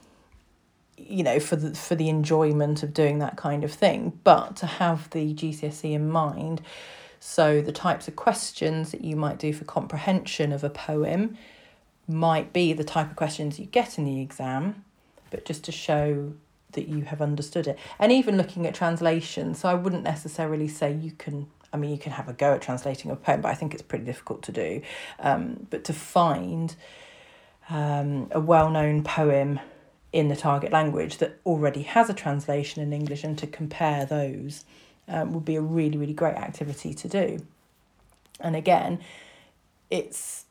you 0.98 1.24
know, 1.24 1.40
for 1.40 1.56
the 1.56 1.76
for 1.76 1.96
the 1.96 2.10
enjoyment 2.10 2.84
of 2.84 2.94
doing 2.94 3.20
that 3.20 3.38
kind 3.38 3.64
of 3.64 3.72
thing, 3.72 4.20
but 4.24 4.56
to 4.58 4.66
have 4.66 5.10
the 5.12 5.34
GCSE 5.34 5.94
in 5.94 6.10
mind. 6.10 6.62
So 7.20 7.62
the 7.62 7.72
types 7.72 8.08
of 8.08 8.16
questions 8.16 8.92
that 8.92 9.04
you 9.04 9.16
might 9.16 9.40
do 9.40 9.52
for 9.52 9.66
comprehension 9.66 10.52
of 10.52 10.64
a 10.64 10.70
poem 10.70 11.38
might 12.08 12.54
be 12.54 12.72
the 12.74 12.84
type 12.84 13.10
of 13.10 13.16
questions 13.16 13.60
you 13.60 13.66
get 13.66 13.98
in 13.98 14.06
the 14.06 14.22
exam, 14.22 14.86
but 15.32 15.44
just 15.44 15.64
to 15.66 15.72
show 15.72 16.34
that 16.76 16.88
you 16.88 17.02
have 17.04 17.22
understood 17.22 17.68
it. 17.68 17.78
And 18.00 18.12
even 18.12 18.38
looking 18.38 18.66
at 18.66 18.74
translation, 18.74 19.56
so 19.56 19.68
I 19.68 19.74
wouldn't 19.74 20.04
necessarily 20.04 20.68
say 20.68 20.94
you 20.94 21.12
can. 21.12 21.48
I 21.74 21.78
mean, 21.78 21.92
you 21.92 21.98
can 21.98 22.14
have 22.14 22.30
a 22.30 22.34
go 22.34 22.54
at 22.54 22.62
translating 22.62 23.12
a 23.12 23.18
poem, 23.18 23.42
but 23.42 23.50
I 23.50 23.54
think 23.54 23.74
it's 23.74 23.84
pretty 23.84 24.06
difficult 24.06 24.44
to 24.44 24.54
do. 24.54 24.82
Um, 25.20 25.68
but 25.70 25.84
to 25.86 25.94
find 25.94 26.74
um, 27.70 28.30
a 28.32 28.40
well 28.40 28.70
known 28.70 29.04
poem 29.04 29.60
in 30.14 30.30
the 30.30 30.36
target 30.36 30.72
language 30.72 31.18
that 31.18 31.38
already 31.46 31.82
has 31.82 32.10
a 32.10 32.14
translation 32.14 32.82
in 32.82 32.94
English 32.94 33.26
and 33.26 33.38
to 33.38 33.46
compare 33.46 34.06
those 34.06 34.64
um, 35.10 35.34
would 35.34 35.44
be 35.44 35.58
a 35.58 35.62
really, 35.62 35.98
really 35.98 36.14
great 36.14 36.36
activity 36.36 36.94
to 36.94 37.10
do. 37.10 37.46
And 38.40 38.56
again, 38.56 39.00
it's 39.90 40.46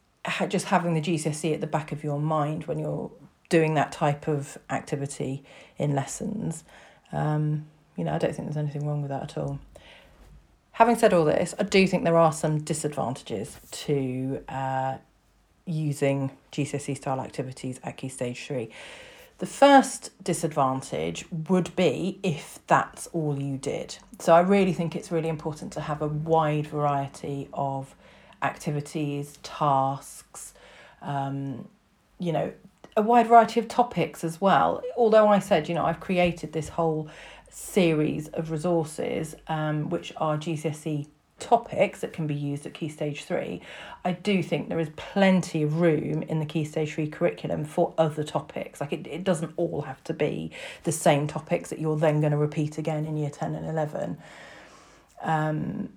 just 0.49 0.67
having 0.67 0.95
the 0.95 1.01
GCSE 1.01 1.55
at 1.55 1.61
the 1.61 1.67
back 1.67 1.93
of 1.93 2.05
your 2.05 2.19
mind 2.19 2.65
when 2.65 2.79
you're 2.79 3.11
doing 3.49 3.75
that 3.75 3.93
type 3.93 4.29
of 4.29 4.59
activity 4.71 5.45
in 5.79 5.95
lessons. 5.95 6.65
Um, 7.13 7.67
you 7.97 8.05
know, 8.05 8.13
I 8.13 8.19
don't 8.19 8.35
think 8.35 8.49
there's 8.49 8.57
anything 8.57 8.87
wrong 8.87 9.03
with 9.03 9.11
that 9.11 9.23
at 9.23 9.39
all. 9.39 9.59
Having 10.73 10.97
said 10.97 11.13
all 11.13 11.25
this, 11.25 11.55
I 11.59 11.63
do 11.63 11.87
think 11.87 12.03
there 12.03 12.17
are 12.17 12.33
some 12.33 12.61
disadvantages 12.61 13.59
to 13.71 14.43
uh, 14.49 14.97
using 15.67 16.33
GCSE 16.51 16.97
style 16.97 17.21
activities 17.21 17.79
at 17.85 17.97
Key 17.97 18.09
Stage 18.09 18.45
3. 18.47 18.69
The 19.39 19.47
first 19.47 20.11
disadvantage 20.23 21.27
would 21.49 21.75
be 21.77 22.19
if 22.23 22.61
that's 22.67 23.07
all 23.09 23.41
you 23.41 23.57
did. 23.57 23.97
So 24.19 24.33
I 24.33 24.41
really 24.41 24.73
think 24.73 24.95
it's 24.95 25.11
really 25.11 25.29
important 25.29 25.73
to 25.75 25.81
have 25.81 26.03
a 26.03 26.09
wide 26.09 26.67
variety 26.67 27.49
of 27.53 27.95
activities, 28.43 29.39
tasks, 29.43 30.55
um, 31.03 31.69
you 32.19 32.33
know, 32.33 32.53
a 32.97 33.03
wide 33.03 33.27
variety 33.27 33.61
of 33.61 33.69
topics 33.69 34.23
as 34.23 34.41
well. 34.41 34.83
Although 34.97 35.29
I 35.29 35.39
said, 35.39 35.69
you 35.69 35.75
know, 35.75 35.85
I've 35.85 36.01
created 36.01 36.53
this 36.53 36.69
whole 36.71 37.09
series 37.51 38.29
of 38.29 38.51
resources 38.51 39.35
um, 39.49 39.89
which 39.91 40.13
are 40.17 40.37
GCSE 40.37 41.07
topics 41.39 42.01
that 42.01 42.13
can 42.13 42.27
be 42.27 42.35
used 42.35 42.67
at 42.67 42.75
Key 42.75 42.89
Stage 42.89 43.25
3, 43.25 43.61
I 44.05 44.13
do 44.13 44.43
think 44.43 44.69
there 44.69 44.79
is 44.79 44.91
plenty 44.97 45.63
of 45.63 45.81
room 45.81 46.23
in 46.23 46.39
the 46.39 46.47
Key 46.47 46.65
Stage 46.65 46.95
3 46.95 47.09
curriculum 47.09 47.65
for 47.65 47.95
other 47.99 48.23
topics. 48.23 48.81
Like 48.81 48.93
it, 48.93 49.07
it 49.07 49.25
doesn't 49.25 49.53
all 49.57 49.83
have 49.83 50.03
to 50.05 50.15
be 50.15 50.53
the 50.85 50.93
same 50.93 51.27
topics 51.27 51.71
that 51.71 51.79
you're 51.79 51.97
then 51.97 52.21
going 52.21 52.33
to 52.33 52.39
repeat 52.39 52.79
again 52.79 53.05
in 53.07 53.17
year 53.17 53.31
10 53.31 53.55
and 53.55 53.67
11. 53.67 54.19
Um, 55.23 55.91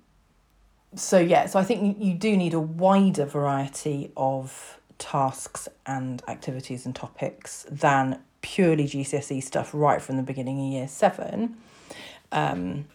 so, 0.96 1.20
yeah, 1.20 1.46
so 1.46 1.60
I 1.60 1.64
think 1.64 1.98
you, 2.00 2.08
you 2.08 2.14
do 2.16 2.36
need 2.36 2.54
a 2.54 2.60
wider 2.60 3.26
variety 3.26 4.12
of 4.18 4.80
tasks 4.98 5.68
and 5.86 6.22
activities 6.28 6.86
and 6.86 6.96
topics 6.96 7.66
than 7.70 8.20
purely 8.42 8.86
GCSE 8.86 9.44
stuff 9.44 9.72
right 9.74 10.02
from 10.02 10.18
the 10.18 10.24
beginning 10.24 10.60
of 10.60 10.72
year 10.74 10.88
seven. 10.88 11.58
Um, 12.32 12.86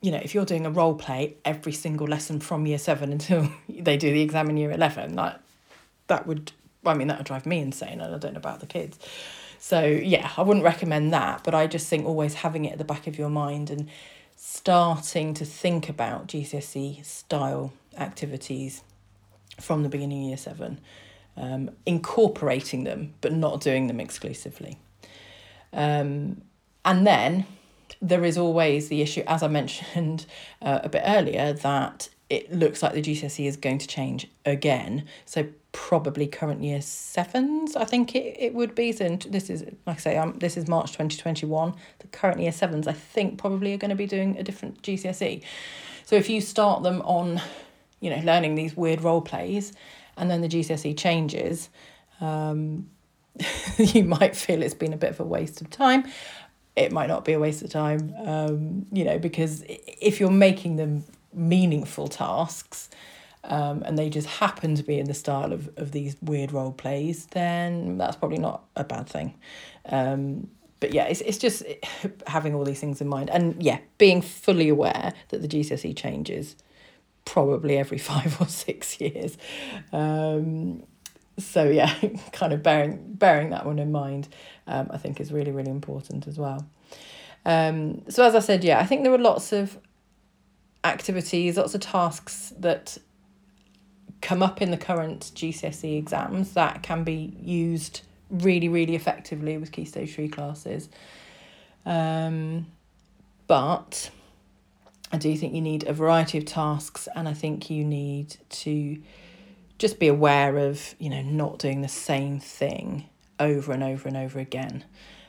you 0.00 0.10
know, 0.10 0.20
if 0.22 0.34
you're 0.34 0.44
doing 0.44 0.66
a 0.66 0.70
role 0.70 0.94
play 0.94 1.36
every 1.44 1.72
single 1.72 2.06
lesson 2.06 2.40
from 2.40 2.66
year 2.66 2.78
seven 2.78 3.12
until 3.12 3.48
they 3.68 3.96
do 3.96 4.12
the 4.12 4.22
exam 4.22 4.50
in 4.50 4.56
year 4.56 4.72
11, 4.72 5.14
that, 5.16 5.40
that 6.08 6.26
would, 6.26 6.52
I 6.84 6.94
mean, 6.94 7.08
that 7.08 7.18
would 7.18 7.26
drive 7.26 7.46
me 7.46 7.60
insane, 7.60 8.00
and 8.00 8.14
I 8.14 8.18
don't 8.18 8.34
know 8.34 8.38
about 8.38 8.60
the 8.60 8.66
kids. 8.66 8.98
So 9.58 9.84
yeah, 9.84 10.28
I 10.36 10.42
wouldn't 10.42 10.64
recommend 10.64 11.12
that, 11.12 11.44
but 11.44 11.54
I 11.54 11.68
just 11.68 11.88
think 11.88 12.04
always 12.04 12.34
having 12.34 12.64
it 12.64 12.72
at 12.72 12.78
the 12.78 12.84
back 12.84 13.06
of 13.06 13.16
your 13.16 13.30
mind 13.30 13.70
and 13.70 13.88
starting 14.34 15.34
to 15.34 15.44
think 15.44 15.88
about 15.88 16.26
GCSE 16.26 17.04
style 17.04 17.72
activities 17.96 18.82
from 19.60 19.84
the 19.84 19.88
beginning 19.88 20.24
of 20.24 20.28
year 20.28 20.36
seven, 20.36 20.80
um, 21.36 21.70
incorporating 21.86 22.84
them 22.84 23.14
but 23.20 23.32
not 23.32 23.60
doing 23.60 23.86
them 23.86 24.00
exclusively. 24.00 24.78
Um, 25.72 26.42
and 26.84 27.06
then 27.06 27.46
there 28.00 28.24
is 28.24 28.36
always 28.36 28.88
the 28.88 29.00
issue, 29.00 29.22
as 29.26 29.42
I 29.42 29.48
mentioned 29.48 30.26
uh, 30.62 30.80
a 30.82 30.88
bit 30.88 31.02
earlier, 31.04 31.52
that 31.52 32.08
it 32.28 32.50
looks 32.52 32.82
like 32.82 32.94
the 32.94 33.02
GCSE 33.02 33.46
is 33.46 33.56
going 33.56 33.78
to 33.78 33.86
change 33.86 34.26
again. 34.46 35.04
So 35.26 35.48
probably 35.72 36.26
current 36.26 36.62
year 36.62 36.80
sevens, 36.80 37.76
I 37.76 37.84
think 37.84 38.14
it, 38.14 38.36
it 38.38 38.54
would 38.54 38.74
be. 38.74 38.92
So 38.92 39.16
this 39.28 39.50
is, 39.50 39.64
like 39.86 39.96
I 39.96 40.00
say, 40.00 40.16
um, 40.16 40.38
this 40.38 40.56
is 40.56 40.66
March 40.66 40.92
2021. 40.92 41.74
The 41.98 42.06
current 42.08 42.40
year 42.40 42.52
sevens, 42.52 42.86
I 42.86 42.92
think, 42.92 43.38
probably 43.38 43.74
are 43.74 43.78
going 43.78 43.90
to 43.90 43.94
be 43.94 44.06
doing 44.06 44.38
a 44.38 44.42
different 44.42 44.82
GCSE. 44.82 45.42
So 46.04 46.16
if 46.16 46.28
you 46.28 46.40
start 46.40 46.82
them 46.82 47.02
on, 47.02 47.40
you 48.00 48.10
know, 48.10 48.22
learning 48.24 48.54
these 48.54 48.76
weird 48.76 49.02
role 49.02 49.20
plays 49.20 49.72
and 50.16 50.30
then 50.30 50.40
the 50.40 50.48
GCSE 50.48 50.96
changes, 50.96 51.68
um, 52.20 52.88
you 53.78 54.04
might 54.04 54.36
feel 54.36 54.62
it's 54.62 54.74
been 54.74 54.92
a 54.92 54.96
bit 54.96 55.10
of 55.10 55.20
a 55.20 55.24
waste 55.24 55.60
of 55.60 55.70
time. 55.70 56.04
It 56.76 56.92
might 56.92 57.08
not 57.08 57.24
be 57.24 57.32
a 57.32 57.38
waste 57.38 57.62
of 57.62 57.70
time, 57.70 58.14
um, 58.24 58.86
you 58.92 59.04
know, 59.04 59.18
because 59.18 59.62
if 59.68 60.20
you're 60.20 60.30
making 60.30 60.76
them 60.76 61.04
meaningful 61.34 62.08
tasks 62.08 62.88
um, 63.44 63.82
and 63.84 63.98
they 63.98 64.08
just 64.08 64.26
happen 64.26 64.74
to 64.76 64.82
be 64.82 64.98
in 64.98 65.06
the 65.06 65.14
style 65.14 65.52
of, 65.52 65.68
of 65.76 65.92
these 65.92 66.16
weird 66.22 66.52
role 66.52 66.72
plays, 66.72 67.26
then 67.26 67.98
that's 67.98 68.16
probably 68.16 68.38
not 68.38 68.64
a 68.76 68.84
bad 68.84 69.08
thing. 69.08 69.34
Um, 69.86 70.48
but 70.80 70.92
yeah, 70.92 71.04
it's, 71.04 71.20
it's 71.20 71.38
just 71.38 71.62
having 72.26 72.54
all 72.54 72.64
these 72.64 72.80
things 72.80 73.00
in 73.00 73.08
mind. 73.08 73.30
And 73.30 73.62
yeah, 73.62 73.78
being 73.98 74.22
fully 74.22 74.68
aware 74.68 75.12
that 75.28 75.42
the 75.42 75.48
GCSE 75.48 75.96
changes 75.96 76.56
probably 77.24 77.76
every 77.78 77.98
five 78.12 78.40
or 78.40 78.46
six 78.46 79.00
years. 79.00 79.36
Um, 79.92 80.84
so 81.38 81.68
yeah, 81.68 81.94
kind 82.32 82.52
of 82.52 82.62
bearing 82.62 83.14
bearing 83.14 83.50
that 83.50 83.66
one 83.66 83.78
in 83.78 83.92
mind, 83.92 84.28
um, 84.66 84.88
I 84.90 84.98
think 84.98 85.20
is 85.20 85.32
really 85.32 85.52
really 85.52 85.70
important 85.70 86.26
as 86.26 86.38
well. 86.38 86.66
Um, 87.44 88.02
so 88.08 88.24
as 88.24 88.34
I 88.34 88.40
said, 88.40 88.62
yeah, 88.62 88.78
I 88.78 88.86
think 88.86 89.02
there 89.02 89.12
are 89.12 89.18
lots 89.18 89.52
of 89.52 89.78
activities, 90.84 91.56
lots 91.56 91.74
of 91.74 91.80
tasks 91.80 92.52
that 92.58 92.98
come 94.20 94.42
up 94.42 94.62
in 94.62 94.70
the 94.70 94.76
current 94.76 95.32
GCSE 95.34 95.98
exams 95.98 96.54
that 96.54 96.82
can 96.82 97.02
be 97.02 97.36
used 97.40 98.02
really, 98.30 98.68
really 98.68 98.94
effectively 98.94 99.58
with 99.58 99.72
Key 99.72 99.84
Stage 99.84 100.14
3 100.14 100.28
classes. 100.28 100.88
Um, 101.84 102.66
but 103.48 104.10
I 105.12 105.18
do 105.18 105.36
think 105.36 105.54
you 105.54 105.60
need 105.60 105.86
a 105.86 105.92
variety 105.92 106.38
of 106.38 106.46
tasks, 106.46 107.06
and 107.14 107.28
I 107.28 107.34
think 107.34 107.68
you 107.68 107.84
need 107.84 108.36
to 108.48 109.00
just 109.78 109.98
be 109.98 110.08
aware 110.08 110.56
of, 110.56 110.94
you 110.98 111.10
know, 111.10 111.22
not 111.22 111.58
doing 111.58 111.82
the 111.82 111.88
same 111.88 112.40
thing 112.40 113.08
over 113.38 113.72
and 113.72 113.82
over 113.82 114.08
and 114.08 114.16
over 114.16 114.38
again. 114.38 114.84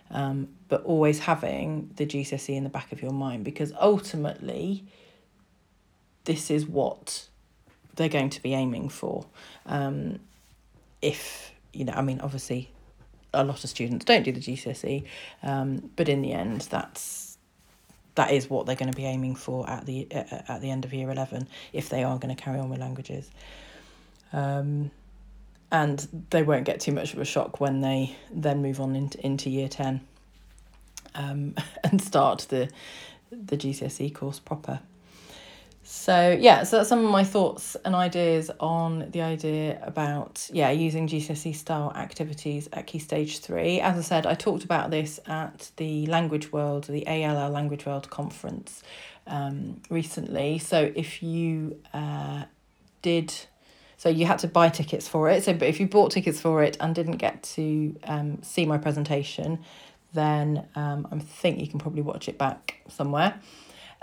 Um, 0.09 0.49
but 0.69 0.83
always 0.83 1.19
having 1.19 1.91
the 1.95 2.05
GCSE 2.05 2.55
in 2.55 2.63
the 2.63 2.69
back 2.69 2.91
of 2.91 3.01
your 3.01 3.11
mind 3.11 3.43
because 3.43 3.73
ultimately, 3.79 4.85
this 6.25 6.51
is 6.51 6.65
what 6.67 7.27
they're 7.95 8.09
going 8.09 8.29
to 8.29 8.41
be 8.41 8.53
aiming 8.53 8.89
for. 8.89 9.25
Um, 9.65 10.19
if, 11.01 11.51
you 11.73 11.85
know, 11.85 11.93
I 11.93 12.01
mean, 12.01 12.21
obviously, 12.21 12.69
a 13.33 13.43
lot 13.43 13.63
of 13.63 13.69
students 13.69 14.05
don't 14.05 14.23
do 14.23 14.31
the 14.31 14.39
GCSE, 14.39 15.03
um, 15.41 15.89
but 15.95 16.07
in 16.07 16.21
the 16.21 16.33
end, 16.33 16.61
that's 16.61 17.32
that 18.15 18.31
is 18.31 18.49
what 18.49 18.65
they're 18.65 18.75
going 18.75 18.91
to 18.91 18.95
be 18.95 19.05
aiming 19.05 19.35
for 19.35 19.69
at 19.69 19.85
the 19.85 20.07
at 20.11 20.61
the 20.61 20.69
end 20.69 20.85
of 20.85 20.93
year 20.93 21.09
11 21.09 21.47
if 21.71 21.89
they 21.89 22.03
are 22.03 22.17
going 22.17 22.35
to 22.35 22.41
carry 22.41 22.59
on 22.59 22.69
with 22.69 22.79
languages. 22.79 23.29
Um, 24.31 24.91
and 25.71 26.25
they 26.29 26.43
won't 26.43 26.65
get 26.65 26.79
too 26.79 26.91
much 26.91 27.13
of 27.13 27.19
a 27.19 27.25
shock 27.25 27.59
when 27.59 27.81
they 27.81 28.15
then 28.31 28.61
move 28.61 28.79
on 28.79 28.95
into, 28.95 29.19
into 29.25 29.49
year 29.49 29.67
10 29.67 30.01
um, 31.15 31.55
and 31.83 32.01
start 32.01 32.45
the 32.49 32.69
the 33.31 33.57
GCSE 33.57 34.13
course 34.13 34.39
proper 34.39 34.79
so 35.85 36.37
yeah, 36.39 36.63
so 36.63 36.77
that's 36.77 36.87
some 36.87 37.03
of 37.03 37.11
my 37.11 37.25
thoughts 37.25 37.75
and 37.83 37.93
ideas 37.93 38.49
on 38.61 39.11
the 39.11 39.21
idea 39.21 39.79
about 39.83 40.49
yeah 40.53 40.71
using 40.71 41.07
GCSE 41.07 41.53
style 41.53 41.91
activities 41.93 42.69
at 42.71 42.87
Key 42.87 42.99
Stage 42.99 43.39
three. 43.39 43.81
As 43.81 43.97
I 43.97 44.01
said, 44.01 44.25
I 44.25 44.33
talked 44.33 44.63
about 44.63 44.91
this 44.91 45.19
at 45.27 45.71
the 45.75 46.05
Language 46.05 46.53
World, 46.53 46.85
the 46.85 47.05
ALL 47.05 47.49
Language 47.49 47.85
World 47.85 48.09
conference 48.09 48.81
um, 49.27 49.81
recently. 49.89 50.57
So 50.57 50.89
if 50.95 51.21
you 51.21 51.77
uh, 51.93 52.45
did, 53.01 53.33
so 53.97 54.07
you 54.07 54.25
had 54.25 54.39
to 54.39 54.47
buy 54.47 54.69
tickets 54.69 55.09
for 55.09 55.29
it. 55.29 55.43
So 55.43 55.53
but 55.53 55.67
if 55.67 55.81
you 55.81 55.87
bought 55.87 56.11
tickets 56.11 56.39
for 56.39 56.63
it 56.63 56.77
and 56.79 56.95
didn't 56.95 57.17
get 57.17 57.43
to 57.43 57.93
um, 58.05 58.41
see 58.41 58.65
my 58.65 58.77
presentation, 58.77 59.59
then 60.13 60.65
um, 60.75 61.07
I 61.11 61.19
think 61.19 61.59
you 61.59 61.67
can 61.67 61.79
probably 61.79 62.03
watch 62.03 62.29
it 62.29 62.37
back 62.37 62.81
somewhere. 62.87 63.41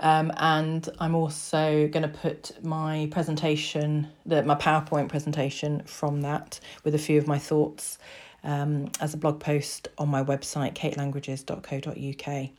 Um, 0.01 0.33
and 0.37 0.89
I'm 0.99 1.13
also 1.13 1.87
going 1.87 2.01
to 2.01 2.09
put 2.09 2.51
my 2.63 3.07
presentation, 3.11 4.07
the, 4.25 4.41
my 4.43 4.55
PowerPoint 4.55 5.09
presentation 5.09 5.83
from 5.85 6.21
that 6.21 6.59
with 6.83 6.95
a 6.95 6.99
few 6.99 7.19
of 7.19 7.27
my 7.27 7.37
thoughts 7.37 7.99
um, 8.43 8.91
as 8.99 9.13
a 9.13 9.17
blog 9.17 9.39
post 9.39 9.89
on 9.99 10.09
my 10.09 10.23
website, 10.23 10.73
katelanguages.co.uk. 10.73 12.49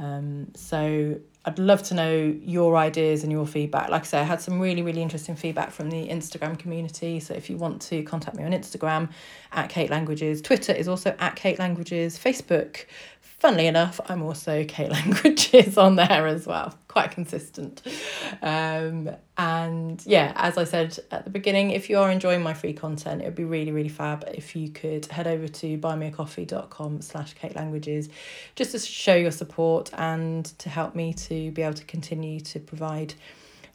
Um, 0.00 0.48
so 0.54 1.18
I'd 1.44 1.58
love 1.58 1.82
to 1.84 1.94
know 1.94 2.36
your 2.42 2.76
ideas 2.76 3.22
and 3.22 3.32
your 3.32 3.46
feedback. 3.46 3.88
Like 3.88 4.02
I 4.02 4.04
say, 4.04 4.20
I 4.20 4.24
had 4.24 4.40
some 4.40 4.60
really, 4.60 4.82
really 4.82 5.02
interesting 5.02 5.34
feedback 5.34 5.70
from 5.70 5.90
the 5.90 6.08
Instagram 6.08 6.58
community. 6.58 7.20
So 7.20 7.34
if 7.34 7.48
you 7.48 7.56
want 7.56 7.82
to 7.82 8.02
contact 8.02 8.36
me 8.36 8.44
on 8.44 8.52
Instagram 8.52 9.10
at 9.52 9.70
Kate 9.70 9.90
Languages, 9.90 10.42
Twitter 10.42 10.72
is 10.72 10.88
also 10.88 11.14
at 11.18 11.36
Kate 11.36 11.58
Languages, 11.58 12.18
Facebook 12.18 12.84
funnily 13.38 13.66
enough, 13.66 14.00
I'm 14.08 14.22
also 14.22 14.64
K 14.68 14.88
Languages 14.88 15.78
on 15.78 15.96
there 15.96 16.26
as 16.26 16.46
well, 16.46 16.74
quite 16.88 17.10
consistent. 17.10 17.82
Um, 18.42 19.10
and 19.36 20.02
yeah, 20.04 20.32
as 20.36 20.58
I 20.58 20.64
said 20.64 20.98
at 21.10 21.24
the 21.24 21.30
beginning, 21.30 21.70
if 21.70 21.88
you 21.88 21.98
are 21.98 22.10
enjoying 22.10 22.42
my 22.42 22.54
free 22.54 22.72
content, 22.72 23.22
it 23.22 23.24
would 23.24 23.34
be 23.34 23.44
really, 23.44 23.72
really 23.72 23.88
fab 23.88 24.24
if 24.34 24.54
you 24.56 24.70
could 24.70 25.06
head 25.06 25.26
over 25.26 25.48
to 25.48 25.78
buymeacoffee.com 25.78 27.00
slash 27.02 27.34
Kate 27.34 27.54
Languages 27.54 28.08
just 28.56 28.72
to 28.72 28.78
show 28.78 29.14
your 29.14 29.30
support 29.30 29.90
and 29.94 30.46
to 30.58 30.68
help 30.68 30.94
me 30.94 31.14
to 31.14 31.50
be 31.52 31.62
able 31.62 31.74
to 31.74 31.84
continue 31.84 32.40
to 32.40 32.58
provide 32.60 33.14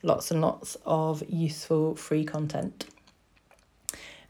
lots 0.01 0.31
and 0.31 0.41
lots 0.41 0.77
of 0.85 1.23
useful 1.29 1.95
free 1.95 2.25
content. 2.25 2.85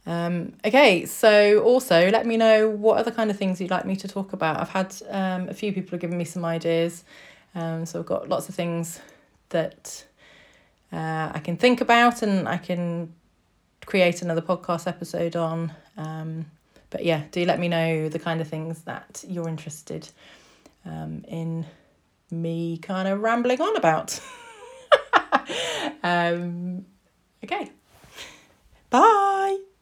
Um, 0.06 0.54
okay, 0.66 1.06
so 1.06 1.62
also 1.64 2.10
let 2.10 2.26
me 2.26 2.36
know 2.36 2.70
what 2.70 2.98
other 2.98 3.12
kind 3.12 3.32
of 3.32 3.38
things 3.38 3.62
you'd 3.62 3.72
like 3.72 3.86
me 3.86 3.96
to 3.98 4.08
talk 4.08 4.34
about. 4.34 4.60
I've 4.60 4.70
had 4.70 4.96
um, 5.10 5.50
a 5.50 5.54
few 5.54 5.72
people 5.72 5.98
given 5.98 6.18
me 6.18 6.26
some 6.26 6.44
ideas, 6.44 7.04
um, 7.56 7.86
so 7.86 8.00
I've 8.00 8.06
got 8.06 8.28
lots 8.28 8.50
of 8.50 8.56
things 8.56 9.00
that 9.50 10.06
uh, 10.92 11.32
I 11.34 11.40
can 11.40 11.58
think 11.58 11.82
about 11.82 12.22
and 12.22 12.48
I 12.48 12.58
can 12.58 13.14
create 13.86 14.22
another 14.22 14.42
podcast 14.42 14.88
episode 14.88 15.36
on. 15.36 15.72
Um, 15.98 16.46
but 16.90 17.06
yeah, 17.06 17.24
do 17.32 17.46
let 17.46 17.60
me 17.60 17.68
know 17.68 18.10
the 18.10 18.20
kind 18.20 18.42
of 18.42 18.48
things 18.48 18.82
that 18.82 19.24
you're 19.28 19.50
interested 19.50 20.08
um, 20.86 21.24
in 21.28 21.66
me 22.30 22.78
kind 22.78 23.08
of 23.08 23.22
rambling 23.22 23.62
on 23.62 23.76
about. 23.76 24.20
um, 26.04 26.86
okay, 27.44 27.72
bye. 28.90 29.73